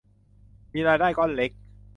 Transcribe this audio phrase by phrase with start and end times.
[0.73, 1.51] มีรายได้ก้อนเล็ก